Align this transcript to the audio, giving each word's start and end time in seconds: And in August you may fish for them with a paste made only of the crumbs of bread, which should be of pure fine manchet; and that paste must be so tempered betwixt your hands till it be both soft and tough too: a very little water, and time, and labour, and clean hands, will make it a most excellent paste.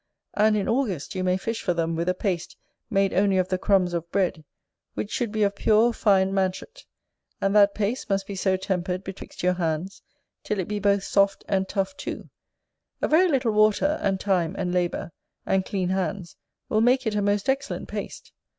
And 0.33 0.57
in 0.57 0.67
August 0.67 1.13
you 1.13 1.23
may 1.23 1.37
fish 1.37 1.61
for 1.61 1.75
them 1.75 1.95
with 1.95 2.09
a 2.09 2.15
paste 2.15 2.57
made 2.89 3.13
only 3.13 3.37
of 3.37 3.49
the 3.49 3.59
crumbs 3.59 3.93
of 3.93 4.11
bread, 4.11 4.43
which 4.95 5.11
should 5.11 5.31
be 5.31 5.43
of 5.43 5.53
pure 5.55 5.93
fine 5.93 6.33
manchet; 6.33 6.85
and 7.39 7.55
that 7.55 7.75
paste 7.75 8.09
must 8.09 8.25
be 8.25 8.35
so 8.35 8.57
tempered 8.57 9.03
betwixt 9.03 9.43
your 9.43 9.53
hands 9.53 10.01
till 10.43 10.57
it 10.59 10.67
be 10.67 10.79
both 10.79 11.03
soft 11.03 11.45
and 11.47 11.69
tough 11.69 11.95
too: 11.97 12.31
a 12.99 13.07
very 13.07 13.29
little 13.29 13.51
water, 13.51 13.99
and 14.01 14.19
time, 14.19 14.55
and 14.57 14.73
labour, 14.73 15.11
and 15.45 15.65
clean 15.65 15.89
hands, 15.89 16.35
will 16.67 16.81
make 16.81 17.05
it 17.05 17.13
a 17.13 17.21
most 17.21 17.47
excellent 17.47 17.87
paste. 17.87 18.33